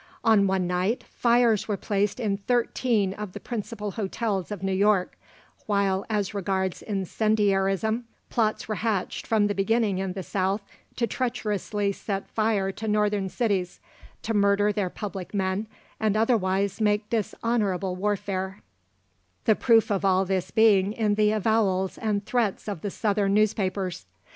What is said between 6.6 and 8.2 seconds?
incendiarism,